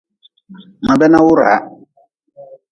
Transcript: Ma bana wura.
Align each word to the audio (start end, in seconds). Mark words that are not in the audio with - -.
Ma 0.85 0.93
bana 0.99 1.19
wura. 1.25 1.53